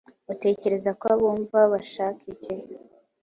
Utekereza 0.33 0.91
ko 0.99 1.05
abumva 1.15 1.59
bashaka 1.73 2.21
iki? 2.33 2.55